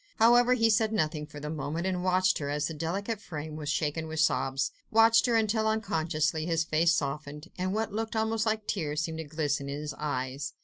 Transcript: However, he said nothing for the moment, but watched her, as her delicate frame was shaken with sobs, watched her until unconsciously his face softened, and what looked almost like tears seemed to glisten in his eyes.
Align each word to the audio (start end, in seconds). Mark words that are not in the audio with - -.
However, 0.15 0.55
he 0.55 0.71
said 0.71 0.91
nothing 0.91 1.27
for 1.27 1.39
the 1.39 1.51
moment, 1.51 1.83
but 1.93 1.99
watched 2.01 2.39
her, 2.39 2.49
as 2.49 2.67
her 2.69 2.73
delicate 2.73 3.21
frame 3.21 3.55
was 3.55 3.69
shaken 3.69 4.07
with 4.07 4.19
sobs, 4.19 4.71
watched 4.89 5.27
her 5.27 5.35
until 5.35 5.67
unconsciously 5.67 6.47
his 6.47 6.63
face 6.63 6.95
softened, 6.95 7.51
and 7.55 7.71
what 7.71 7.93
looked 7.93 8.15
almost 8.15 8.47
like 8.47 8.65
tears 8.65 9.01
seemed 9.03 9.19
to 9.19 9.25
glisten 9.25 9.69
in 9.69 9.79
his 9.79 9.93
eyes. 9.99 10.53